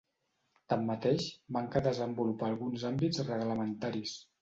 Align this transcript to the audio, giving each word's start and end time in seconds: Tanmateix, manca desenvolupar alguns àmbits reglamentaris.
Tanmateix, 0.73 1.27
manca 1.59 1.83
desenvolupar 1.89 2.51
alguns 2.53 2.89
àmbits 2.93 3.25
reglamentaris. 3.33 4.21